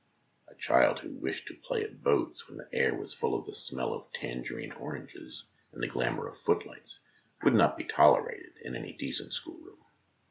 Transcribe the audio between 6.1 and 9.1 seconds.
of the footlights, would not be tolerated in any